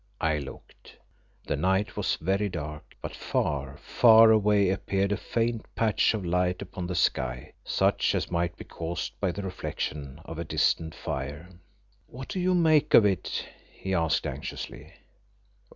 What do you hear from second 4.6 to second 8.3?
appeared a faint patch of light upon the sky, such